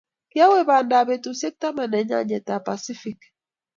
[0.31, 3.19] Kiawe panda ab betusiek taman eng nyajet ab Pacific